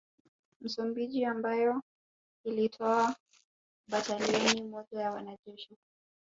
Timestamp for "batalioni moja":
3.87-5.01